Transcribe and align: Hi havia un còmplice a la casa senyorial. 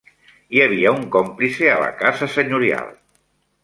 Hi 0.59 0.63
havia 0.65 0.93
un 1.01 1.05
còmplice 1.17 1.71
a 1.77 1.79
la 1.85 1.93
casa 2.03 2.33
senyorial. 2.41 2.95